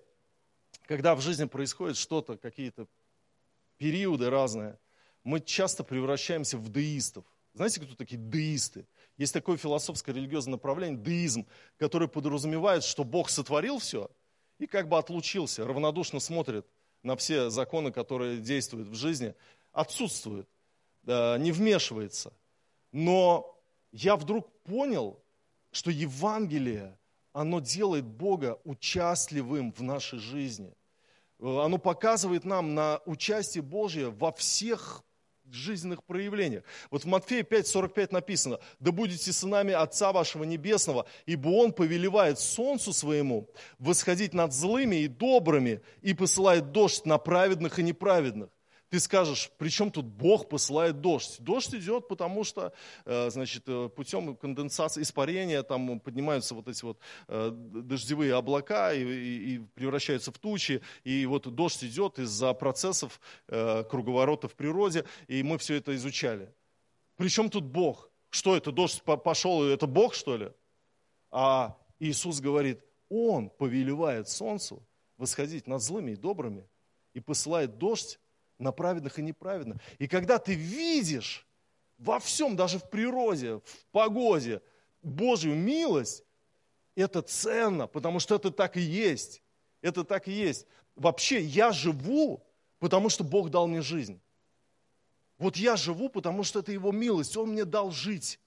[0.87, 2.87] когда в жизни происходит что-то, какие-то
[3.77, 4.79] периоды разные,
[5.23, 7.25] мы часто превращаемся в деистов.
[7.55, 8.87] Знаете, кто такие деисты?
[9.17, 11.47] Есть такое философское религиозное направление, деизм,
[11.79, 14.11] которое подразумевает, что Бог сотворил все
[14.59, 16.67] и как бы отлучился, равнодушно смотрит
[17.03, 19.35] на все законы, которые действуют в жизни,
[19.73, 20.49] отсутствует,
[21.05, 22.33] не вмешивается.
[22.93, 23.60] Но
[23.93, 25.23] я вдруг понял,
[25.73, 26.99] что Евангелие,
[27.33, 30.73] оно делает Бога участливым в нашей жизни.
[31.39, 35.03] Оно показывает нам на участие Божье во всех
[35.53, 36.63] жизненных проявлениях.
[36.91, 42.93] Вот в Матфея 5:45 написано, «Да будете сынами Отца вашего Небесного, ибо Он повелевает солнцу
[42.93, 43.49] своему
[43.79, 48.51] восходить над злыми и добрыми и посылает дождь на праведных и неправедных».
[48.91, 51.37] Ты скажешь, при чем тут Бог посылает дождь?
[51.39, 52.73] Дождь идет, потому что,
[53.05, 56.99] э, значит, э, путем конденсации, испарения, там поднимаются вот эти вот
[57.29, 63.21] э, дождевые облака и, и, и превращаются в тучи, и вот дождь идет из-за процессов
[63.47, 66.53] круговорота в природе, и мы все это изучали.
[67.17, 68.11] Причем тут Бог?
[68.31, 70.53] Что это, дождь пошел, это Бог, что ли?
[71.31, 74.83] А Иисус говорит, Он повелевает солнцу
[75.17, 76.69] восходить над злыми и добрыми
[77.15, 78.20] и посылает дождь
[78.61, 79.79] на праведных и неправедных.
[79.99, 81.47] И когда ты видишь
[81.99, 84.63] во всем, даже в природе, в погоде,
[85.03, 86.25] Божью милость,
[86.95, 89.43] это ценно, потому что это так и есть.
[89.81, 90.67] Это так и есть.
[90.95, 92.45] Вообще, я живу,
[92.79, 94.21] потому что Бог дал мне жизнь.
[95.39, 98.39] Вот я живу, потому что это Его милость, Он мне дал жить.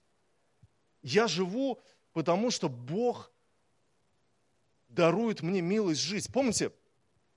[1.02, 1.82] Я живу,
[2.14, 3.32] потому что Бог
[4.90, 6.32] дарует мне милость жить.
[6.32, 6.72] Помните,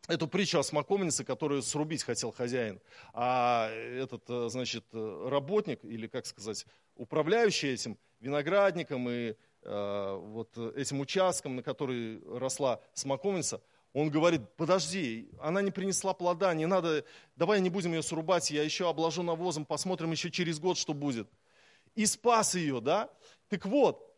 [0.09, 2.81] эту притчу о смоковнице, которую срубить хотел хозяин.
[3.13, 10.57] А этот, э, значит, э, работник, или, как сказать, управляющий этим виноградником и э, вот
[10.77, 13.61] этим участком, на который росла смоковница,
[13.93, 18.63] он говорит, подожди, она не принесла плода, не надо, давай не будем ее срубать, я
[18.63, 21.29] еще обложу навозом, посмотрим еще через год, что будет.
[21.95, 23.11] И спас ее, да?
[23.49, 24.15] Так вот,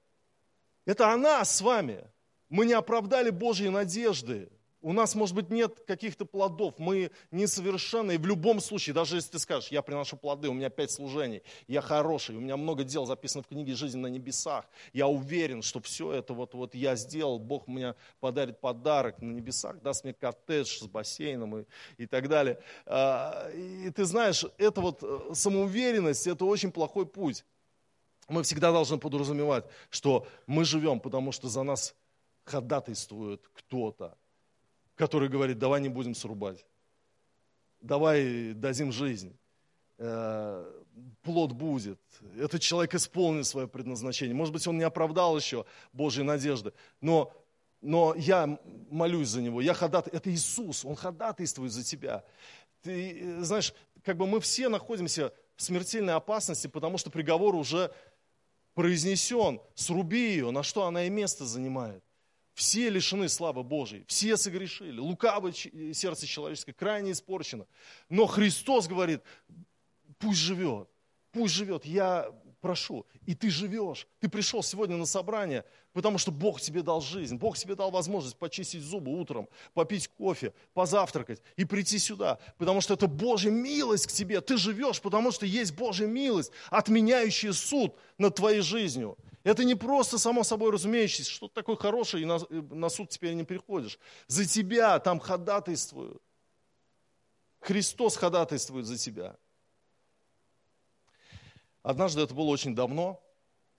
[0.84, 2.10] это она с вами.
[2.48, 4.50] Мы не оправдали Божьей надежды.
[4.88, 8.14] У нас, может быть, нет каких-то плодов, мы несовершенны.
[8.14, 11.42] И в любом случае, даже если ты скажешь, я приношу плоды, у меня пять служений,
[11.66, 15.82] я хороший, у меня много дел записано в книге «Жизнь на небесах», я уверен, что
[15.82, 20.78] все это вот, вот я сделал, Бог мне подарит подарок на небесах, даст мне коттедж
[20.78, 21.64] с бассейном и,
[21.98, 22.58] и так далее.
[22.86, 27.44] А, и ты знаешь, это вот э, самоуверенность, это очень плохой путь.
[28.26, 31.94] Мы всегда должны подразумевать, что мы живем, потому что за нас
[32.44, 34.16] ходатайствует кто-то,
[34.98, 36.66] который говорит, давай не будем срубать,
[37.80, 39.34] давай дадим жизнь,
[39.98, 40.82] э,
[41.22, 42.00] плод будет.
[42.36, 44.34] Этот человек исполнит свое предназначение.
[44.34, 47.32] Может быть, он не оправдал еще Божьей надежды, но,
[47.80, 48.58] но я
[48.90, 52.24] молюсь за него, я ходатай, это Иисус, Он ходатайствует за тебя.
[52.82, 57.92] Ты э, знаешь, как бы мы все находимся в смертельной опасности, потому что приговор уже
[58.74, 62.02] произнесен, сруби ее, на что она и место занимает.
[62.58, 64.98] Все лишены славы Божией, все согрешили.
[64.98, 67.68] Лукавое сердце человеческое крайне испорчено.
[68.08, 69.22] Но Христос говорит,
[70.18, 70.88] пусть живет,
[71.30, 71.84] пусть живет.
[71.84, 74.08] Я прошу, и ты живешь.
[74.18, 77.36] Ты пришел сегодня на собрание, потому что Бог тебе дал жизнь.
[77.36, 82.94] Бог тебе дал возможность почистить зубы утром, попить кофе, позавтракать и прийти сюда, потому что
[82.94, 84.40] это Божья милость к тебе.
[84.40, 89.16] Ты живешь, потому что есть Божья милость, отменяющая суд над твоей жизнью.
[89.48, 93.44] Это не просто само собой разумеющееся, что-то такое хорошее, и на, на суд теперь не
[93.44, 93.98] приходишь.
[94.26, 96.22] За тебя там ходатайствуют.
[97.60, 99.38] Христос ходатайствует за тебя.
[101.82, 103.22] Однажды, это было очень давно,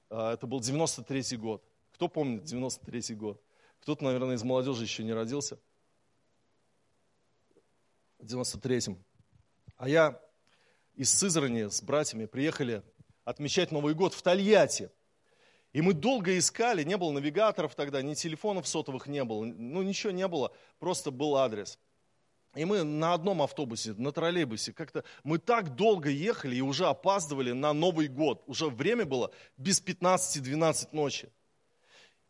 [0.09, 1.63] а, это был 93-й год.
[1.93, 3.39] Кто помнит 93-й год?
[3.81, 5.59] Кто-то, наверное, из молодежи еще не родился.
[8.17, 8.97] В 93-м.
[9.77, 10.19] А я
[10.95, 12.81] из Сызрани с братьями приехали
[13.23, 14.89] отмечать Новый год в Тольятти.
[15.71, 20.11] И мы долго искали, не было навигаторов тогда, ни телефонов сотовых не было, ну ничего
[20.11, 21.77] не было, просто был адрес.
[22.55, 27.51] И мы на одном автобусе, на троллейбусе, как-то мы так долго ехали и уже опаздывали
[27.51, 28.43] на Новый год.
[28.47, 31.29] Уже время было без 15-12 ночи.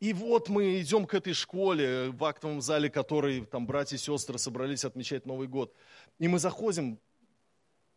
[0.02, 4.38] И вот мы идем к этой школе, в актовом зале которой там братья и сестры
[4.38, 5.74] собрались отмечать Новый год.
[6.20, 7.00] И мы заходим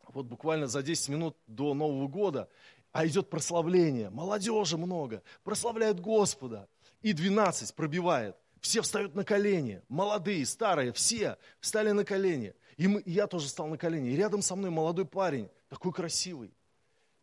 [0.08, 2.48] вот буквально за 10 минут до Нового года,
[2.92, 6.68] а идет прославление, молодежи много, прославляют Господа.
[7.00, 12.54] И 12 пробивает, все встают на колени, молодые, старые, все встали на колени.
[12.76, 14.10] И мы, я тоже встал на колени.
[14.10, 16.54] И рядом со мной молодой парень, такой красивый,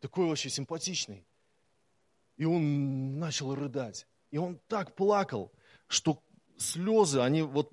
[0.01, 1.25] такой вообще симпатичный.
[2.35, 4.05] И он начал рыдать.
[4.31, 5.51] И он так плакал,
[5.87, 6.21] что
[6.57, 7.71] слезы, они вот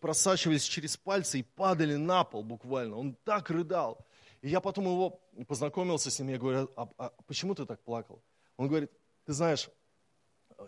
[0.00, 2.96] просачивались через пальцы и падали на пол буквально.
[2.96, 4.06] Он так рыдал.
[4.44, 8.22] И я потом его познакомился с ним, я говорю, а, а почему ты так плакал?
[8.58, 8.90] Он говорит,
[9.24, 9.70] ты знаешь,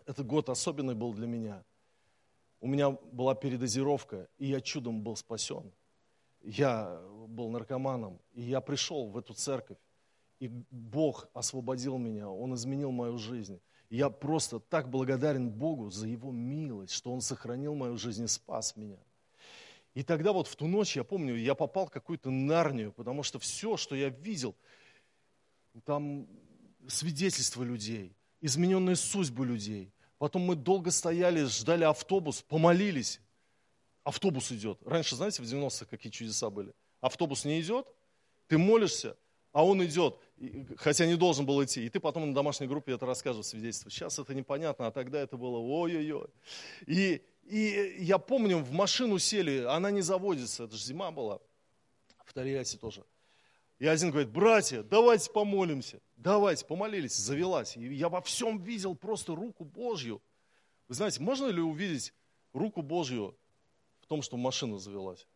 [0.07, 1.63] этот год особенный был для меня.
[2.63, 5.71] У меня была передозировка, и я чудом был спасен.
[6.41, 9.77] Я был наркоманом, и я пришел в эту церковь,
[10.41, 13.61] и Бог освободил меня, Он изменил мою жизнь.
[13.91, 18.27] И я просто так благодарен Богу за Его милость, что Он сохранил мою жизнь и
[18.27, 19.01] спас меня.
[19.97, 23.39] И тогда вот в ту ночь, я помню, я попал в какую-то нарнию, потому что
[23.39, 24.55] все, что я видел,
[25.87, 26.29] там
[26.87, 29.91] свидетельства людей, измененные судьбы людей.
[30.19, 33.23] Потом мы долго стояли, ждали автобус, помолились.
[34.05, 34.79] Автобус идет.
[34.85, 36.75] Раньше, знаете, в 90-х какие чудеса были?
[37.01, 37.87] Автобус не идет,
[38.49, 39.17] ты молишься,
[39.51, 40.19] а он идет,
[40.77, 41.87] хотя не должен был идти.
[41.87, 43.91] И ты потом на домашней группе это расскажешь, свидетельство.
[43.91, 46.29] Сейчас это непонятно, а тогда это было ой-ой-ой.
[46.87, 51.41] И, и я помню, в машину сели, она не заводится, это же зима была,
[52.25, 53.05] в Тольятти тоже.
[53.79, 56.01] И один говорит, братья, давайте помолимся.
[56.17, 57.77] Давайте, помолились, завелась.
[57.77, 60.23] И я во всем видел просто руку Божью.
[60.89, 62.15] Вы знаете, можно ли увидеть
[62.55, 63.37] руку Божью
[64.01, 65.27] в том, что машина завелась?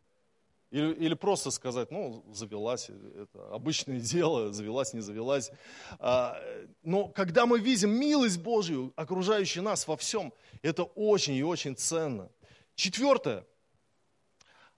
[0.70, 5.50] Или, или просто сказать, ну, завелась, это обычное дело, завелась, не завелась.
[5.98, 6.40] А,
[6.83, 12.30] но когда мы видим милость Божью, окружающую нас во всем, это очень и очень ценно.
[12.76, 13.44] Четвертое.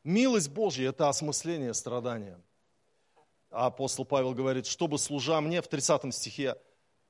[0.02, 2.40] Милость Божья– это осмысление страдания.
[3.50, 6.56] Апостол Павел говорит, чтобы, служа мне, в 30 стихе,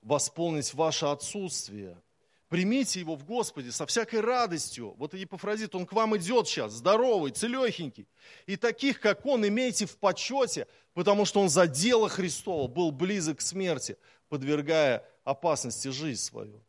[0.03, 1.97] восполнить ваше отсутствие–
[2.53, 4.95] Примите его в Господе со всякой радостью.
[4.99, 8.07] Вот Епафродит, он к вам идет сейчас, здоровый, целехенький.
[8.45, 13.38] И таких, как он, имейте в почете, потому что он за дело Христова был близок
[13.38, 13.97] к смерти,
[14.29, 16.62] подвергая опасности жизнь свою.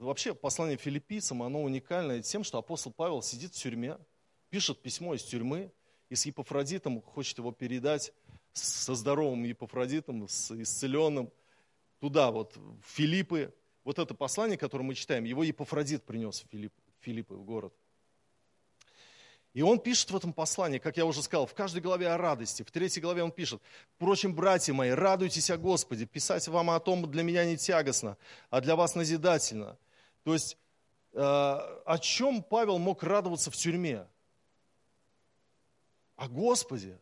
[0.00, 3.96] Вообще, послание филиппийцам, оно уникальное тем, что апостол Павел сидит в тюрьме,
[4.50, 5.70] пишет письмо из тюрьмы,
[6.08, 8.12] и с Епафродитом хочет его передать,
[8.54, 11.30] со здоровым Епафродитом, с исцеленным–
[12.02, 13.54] туда, вот, в Филиппы.
[13.84, 17.72] Вот это послание, которое мы читаем, его Епафродит принес в Филипп, Филиппы, в город.
[19.54, 22.64] И он пишет в этом послании, как я уже сказал, в каждой главе о радости.
[22.64, 23.62] В третьей главе он пишет,
[23.94, 28.16] «Впрочем, братья мои, радуйтесь о Господе, писать вам о том для меня не тягостно,
[28.50, 29.78] а для вас назидательно».
[30.24, 30.58] То есть,
[31.12, 34.08] э, о чем Павел мог радоваться в тюрьме?
[36.16, 36.98] О Господе.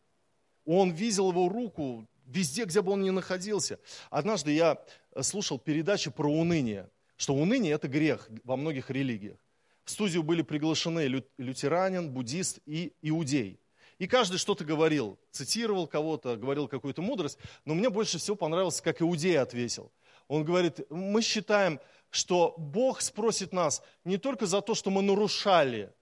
[0.66, 3.78] Он видел его руку везде, где бы он ни находился.
[4.10, 4.78] Однажды я
[5.12, 9.38] э, слушал передачу про уныние, что уныние– это грех во многих религиях.
[9.84, 13.60] В студию были приглашены лютеранин, буддист и иудей.
[13.98, 19.02] И каждый что-то говорил, цитировал кого-то, говорил какую-то мудрость, но мне больше всего понравилось, как
[19.02, 19.92] иудей ответил.
[20.28, 25.92] Он говорит, мы считаем, что Бог спросит нас не только за то, что мы нарушали,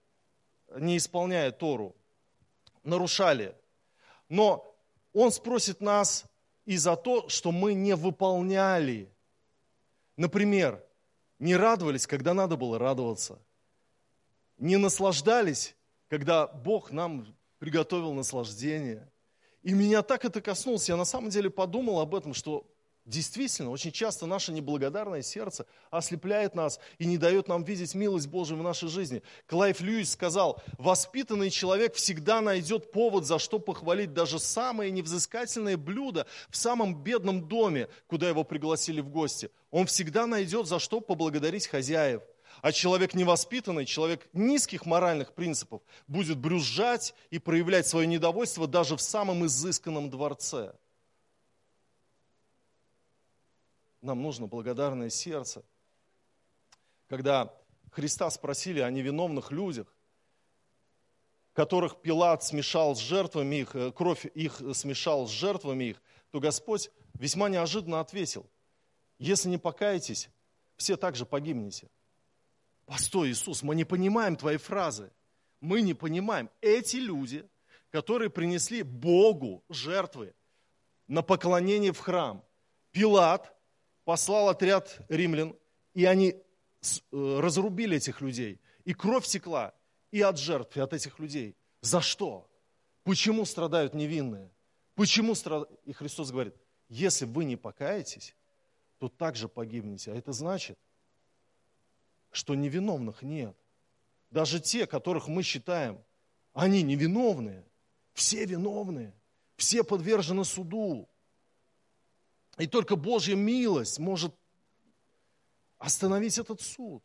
[0.77, 1.97] не исполняя Тору,
[2.85, 3.57] нарушали,
[4.29, 4.78] но
[5.13, 6.25] он спросит нас
[6.65, 9.11] и за то, что мы не выполняли.
[10.17, 10.85] Например,
[11.39, 13.39] не радовались, когда надо было радоваться.
[14.59, 15.77] Не наслаждались,
[16.09, 17.27] когда Бог нам
[17.59, 19.11] приготовил наслаждение.
[19.63, 20.89] И меня так это коснулось.
[20.89, 22.67] Я на самом деле подумал об этом, что
[23.09, 28.59] Действительно, очень часто наше неблагодарное сердце ослепляет нас и не дает нам видеть милость Божию
[28.59, 29.23] в нашей жизни.
[29.47, 36.27] Клайв Льюис сказал, воспитанный человек всегда найдет повод, за что похвалить даже самое невзыскательное блюдо
[36.51, 39.51] в самом бедном доме, куда его пригласили в гости.
[39.71, 42.21] Он всегда найдет, за что поблагодарить хозяев.
[42.61, 49.01] А человек невоспитанный, человек низких моральных принципов, будет брюзжать и проявлять свое недовольство даже в
[49.01, 50.75] самом изысканном дворце.
[54.01, 55.65] Нам нужно благодарное сердце.
[57.09, 57.55] Когда
[57.91, 59.93] Христа спросили о невиновных людях,
[61.53, 66.91] которых Пилат смешал с жертвами их, э, кровь их смешал с жертвами их, то Господь
[67.15, 68.49] весьма неожиданно ответил,
[69.19, 70.31] если не покаетесь,
[70.77, 71.91] все также погибнете.
[72.87, 75.11] Постой, Иисус, мы не понимаем твои фразы.
[75.61, 76.49] Мы не понимаем.
[76.61, 77.49] Эти люди,
[77.91, 80.35] которые принесли Богу жертвы
[81.09, 82.45] на поклонение в храм,
[82.93, 83.53] Пилат
[84.09, 85.55] послал отряд римлян,
[85.93, 86.41] и они э,
[87.13, 88.59] разрубили этих людей.
[88.87, 89.75] И кровь текла
[90.11, 91.55] и от жертв, и от этих людей.
[91.83, 92.49] За что?
[93.05, 94.51] Почему страдают невинные?
[94.95, 95.79] Почему страдают?
[95.85, 96.55] И Христос говорит,
[96.89, 98.35] если вы не покаетесь,
[98.97, 100.13] то также погибнете.
[100.13, 100.79] А это значит,
[102.31, 103.59] что невиновных нет.
[104.31, 106.03] Даже те, которых мы считаем,
[106.55, 107.63] они невиновные.
[108.15, 109.13] Все виновные.
[109.57, 111.11] Все подвержены суду.
[112.59, 114.35] И только Божья милость может
[115.79, 117.03] остановить этот суд.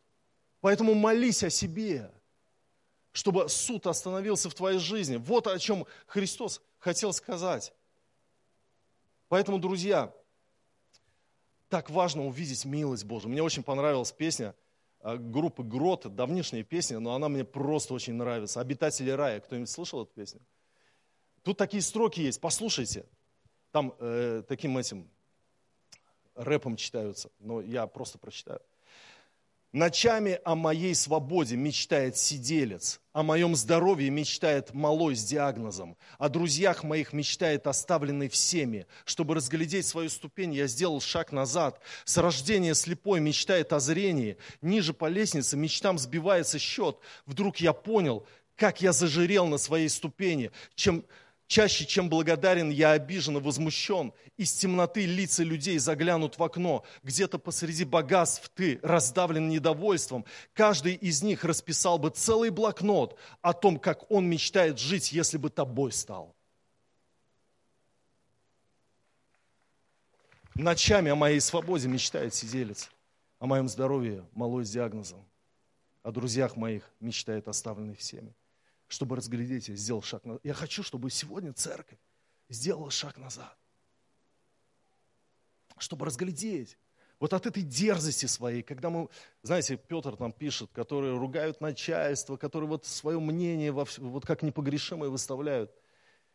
[0.60, 2.10] Поэтому молись о себе,
[3.12, 5.16] чтобы суд остановился в твоей жизни.
[5.16, 7.72] Вот о чем Христос хотел сказать.
[9.28, 10.12] Поэтому, друзья,
[11.68, 13.30] так важно увидеть милость Божию.
[13.30, 14.54] Мне очень понравилась песня
[15.00, 18.60] а, группы Грот, давнишняя песня, но она мне просто очень нравится.
[18.60, 19.40] «Обитатели рая».
[19.40, 20.40] Кто-нибудь слышал эту песню?
[21.42, 23.06] Тут такие строки есть, послушайте.
[23.70, 25.10] Там э, таким этим
[26.34, 28.60] рэпом читаются, но я просто прочитаю.
[29.74, 36.84] Ночами о моей свободе мечтает сиделец, о моем здоровье мечтает малой с диагнозом, о друзьях
[36.84, 38.86] моих мечтает оставленный всеми.
[39.04, 41.80] Чтобы разглядеть свою ступень, я сделал шаг назад.
[42.04, 46.96] С рождения слепой мечтает о зрении, ниже по лестнице мечтам сбивается счет.
[47.26, 48.24] Вдруг я понял,
[48.54, 51.04] как я зажирел на своей ступени, чем
[51.46, 54.12] Чаще, чем благодарен, я обижен и возмущен.
[54.36, 56.84] Из темноты лица людей заглянут в окно.
[57.02, 60.24] Где-то посреди богатств ты раздавлен недовольством.
[60.54, 65.50] Каждый из них расписал бы целый блокнот о том, как он мечтает жить, если бы
[65.50, 66.34] тобой стал.
[70.54, 72.88] Ночами о моей свободе мечтает сиделец,
[73.38, 75.24] о моем здоровье малой с диагнозом,
[76.02, 78.34] о друзьях моих мечтает оставленный всеми
[78.94, 80.40] чтобы разглядеть, я сделал шаг назад.
[80.44, 81.98] Я хочу, чтобы сегодня церковь
[82.48, 83.58] сделала шаг назад.
[85.78, 86.78] Чтобы разглядеть.
[87.18, 89.08] Вот от этой дерзости своей, когда мы,
[89.42, 95.72] знаете, Петр там пишет, которые ругают начальство, которые вот свое мнение вот как непогрешимое выставляют.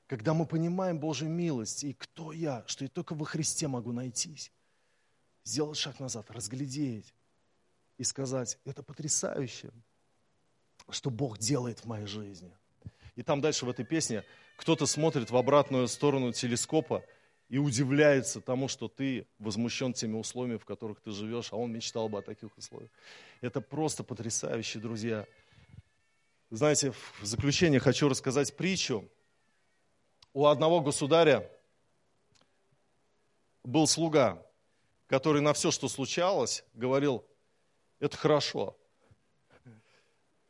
[0.08, 4.52] Когда мы понимаем Божью милость и кто я, что я только во Христе могу найтись,
[5.44, 7.14] сделать шаг назад, разглядеть
[7.98, 9.72] и сказать, это потрясающе
[10.92, 12.52] что Бог делает в моей жизни.
[13.16, 14.24] И там дальше в этой песне
[14.56, 17.04] кто-то смотрит в обратную сторону телескопа
[17.50, 22.08] и удивляется тому, что ты возмущен теми условиями, в которых ты живешь, а он мечтал
[22.08, 22.92] бы о таких условиях.
[23.42, 25.26] Это просто потрясающе, друзья.
[26.52, 29.08] Знаете, в заключение хочу рассказать притчу.
[30.34, 31.50] У одного государя
[33.64, 34.46] был слуга,
[35.08, 37.26] который на все, что случалось, говорил,
[38.00, 38.79] это хорошо,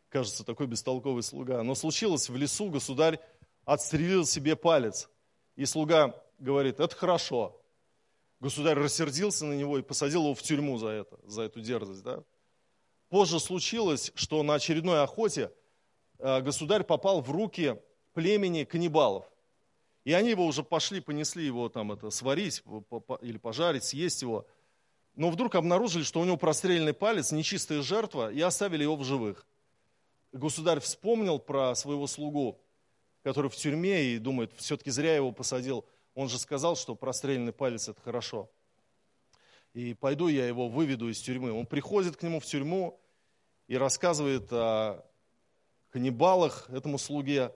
[0.09, 1.63] кажется, такой бестолковый слуга.
[1.63, 3.19] Но случилось в лесу, государь
[3.65, 5.09] отстрелил себе палец.
[5.55, 7.61] И слуга говорит, это хорошо.
[8.39, 12.03] Государь рассердился на него и посадил его в тюрьму за это, за эту дерзость.
[12.03, 12.23] Да?
[13.09, 15.51] Позже случилось, что на очередной охоте
[16.19, 17.79] э, государь попал в руки
[18.13, 19.25] племени каннибалов.
[20.05, 22.63] И они его уже пошли, понесли его там это сварить
[23.21, 24.47] или пожарить, съесть его.
[25.15, 29.45] Но вдруг обнаружили, что у него простреленный палец, нечистая жертва, и оставили его в живых
[30.31, 32.59] государь вспомнил про своего слугу,
[33.23, 35.85] который в тюрьме и думает, все-таки зря его посадил.
[36.15, 38.49] Он же сказал, что простреленный палец– это хорошо.
[39.73, 41.51] И пойду я его выведу из тюрьмы.
[41.51, 42.99] Он приходит к нему в тюрьму
[43.67, 45.05] и рассказывает о
[45.91, 47.53] каннибалах этому слуге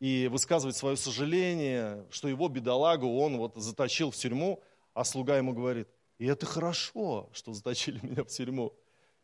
[0.00, 4.62] и высказывает свое сожаление, что его бедолагу он вот заточил в тюрьму,
[4.94, 5.88] а слуга ему говорит,
[6.18, 8.74] и это хорошо, что заточили меня в тюрьму.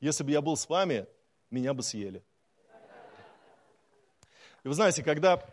[0.01, 1.07] Если бы я был с вами,
[1.51, 2.23] меня бы съели.
[4.65, 5.45] И вы знаете, когда,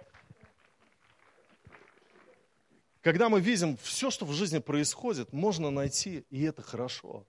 [3.01, 7.25] когда мы видим все, что в жизни происходит, можно найти, и это хорошо.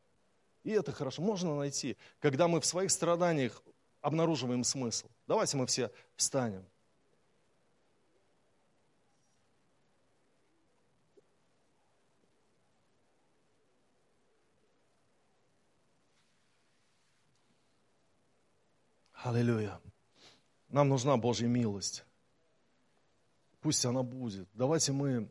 [0.62, 3.62] И это хорошо, можно найти, когда мы в своих страданиях
[4.02, 5.08] обнаруживаем смысл.
[5.26, 6.66] Давайте мы все встанем.
[19.22, 19.80] Аллилуйя.
[20.70, 22.04] Нам нужна Божья милость.
[23.60, 24.48] Пусть она будет.
[24.54, 25.30] Давайте мы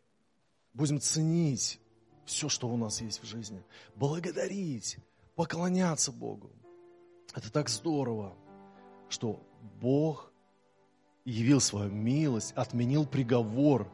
[0.73, 1.79] будем ценить
[2.25, 3.63] все, что у нас есть в жизни.
[3.95, 4.97] Благодарить,
[5.35, 6.51] поклоняться Богу.
[7.33, 8.35] Это так здорово,
[9.07, 9.41] что
[9.81, 10.31] Бог
[11.25, 13.89] явил свою милость, отменил приговор,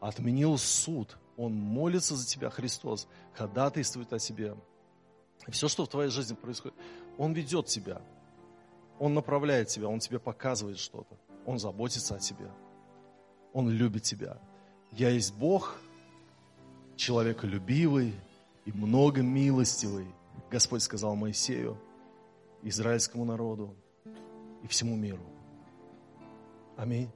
[0.00, 1.16] отменил суд.
[1.36, 4.56] Он молится за тебя, Христос, ходатайствует о тебе.
[5.48, 6.76] Все, что в твоей жизни происходит,
[7.18, 8.02] Он ведет тебя.
[9.00, 11.16] Он направляет тебя, Он тебе показывает что-то.
[11.46, 12.50] Он заботится о тебе.
[13.54, 14.38] Он любит тебя.
[14.92, 15.78] Я есть Бог,
[16.96, 18.14] человеколюбивый
[18.66, 20.06] и много милостивый.
[20.50, 21.78] Господь сказал Моисею,
[22.62, 23.74] израильскому народу
[24.62, 25.24] и всему миру.
[26.76, 27.10] Аминь.